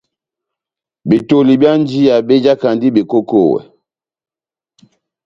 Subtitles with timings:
[1.09, 3.59] Betoli byá njiya bejakandi bekokowɛ.